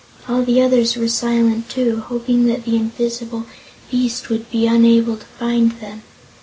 [0.27, 3.45] All the others were silent, too, hoping that the invisible
[3.91, 6.01] beast would be unable to find them.